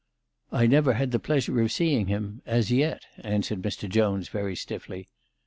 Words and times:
"I 0.61 0.65
never 0.65 0.93
had 0.93 1.11
the 1.11 1.19
pleasure 1.19 1.61
of 1.61 1.71
seeing 1.71 2.07
him, 2.07 2.41
as 2.47 2.71
yet/' 2.71 3.05
answered 3.19 3.61
Mr. 3.61 3.87
Jones, 3.87 4.29
very 4.29 4.55
stiffly. 4.55 5.09